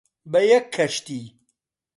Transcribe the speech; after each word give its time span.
بە 0.31 0.39
یەک 0.51 0.65
کەشتی، 0.75 1.23